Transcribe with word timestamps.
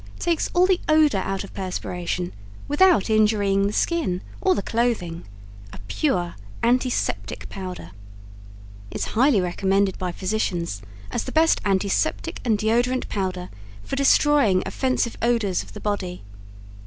Takes 0.17 0.49
all 0.55 0.65
the 0.65 0.81
odor 0.89 1.19
out 1.19 1.43
of 1.43 1.53
perspiration 1.53 2.33
without 2.67 3.07
injurying 3.07 3.67
the 3.67 3.71
skin 3.71 4.23
or 4.41 4.55
the 4.55 4.63
clothing 4.63 5.25
a 5.71 5.77
pure 5.87 6.33
antiseptic 6.63 7.47
powder. 7.49 7.91
Is 8.89 9.05
highly 9.13 9.39
recommended 9.39 9.99
by 9.99 10.11
physicians 10.11 10.81
as 11.11 11.25
the 11.25 11.31
best 11.31 11.61
antiseptic 11.65 12.41
and 12.43 12.57
deodorant 12.57 13.09
powder 13.09 13.49
for 13.83 13.95
destroying 13.95 14.63
offensive 14.65 15.17
odors 15.21 15.61
of 15.61 15.73
the 15.73 15.79
body. 15.79 16.23